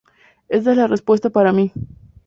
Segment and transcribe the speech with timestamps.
[0.49, 1.71] Esa es la respuesta para mí.